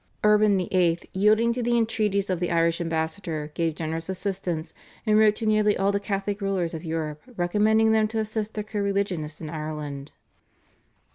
Urban 0.23 0.57
VIII., 0.57 0.97
yielding 1.13 1.53
to 1.53 1.61
the 1.61 1.77
entreaties 1.77 2.31
of 2.31 2.39
the 2.39 2.49
Irish 2.49 2.81
ambassador 2.81 3.51
gave 3.53 3.75
generous 3.75 4.09
assistance, 4.09 4.73
and 5.05 5.19
wrote 5.19 5.35
to 5.35 5.45
nearly 5.45 5.77
all 5.77 5.91
the 5.91 5.99
Catholic 5.99 6.41
rulers 6.41 6.73
of 6.73 6.83
Europe 6.83 7.21
recommending 7.37 7.91
them 7.91 8.07
to 8.07 8.17
assist 8.17 8.55
their 8.55 8.63
co 8.63 8.79
religionists 8.79 9.41
in 9.41 9.51
Ireland. 9.51 10.11